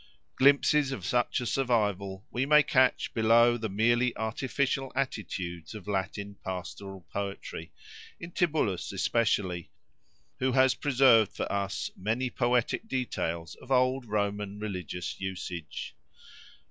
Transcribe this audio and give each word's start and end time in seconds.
Glimpses 0.35 0.91
of 0.91 1.05
such 1.05 1.41
a 1.41 1.45
survival 1.45 2.25
we 2.31 2.43
may 2.47 2.63
catch 2.63 3.13
below 3.13 3.55
the 3.55 3.69
merely 3.69 4.17
artificial 4.17 4.91
attitudes 4.95 5.75
of 5.75 5.87
Latin 5.87 6.37
pastoral 6.43 7.05
poetry; 7.13 7.71
in 8.19 8.31
Tibullus 8.31 8.91
especially, 8.91 9.69
who 10.39 10.53
has 10.53 10.73
preserved 10.73 11.33
for 11.35 11.45
us 11.51 11.91
many 11.95 12.31
poetic 12.31 12.87
details 12.87 13.53
of 13.61 13.69
old 13.71 14.05
Roman 14.05 14.57
religious 14.57 15.19
usage. 15.21 15.93